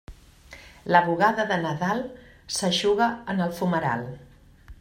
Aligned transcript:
La 0.95 1.01
bugada 1.09 1.45
de 1.51 1.59
Nadal 1.65 2.03
s'eixuga 2.57 3.11
en 3.35 3.45
el 3.49 3.55
fumeral. 3.63 4.09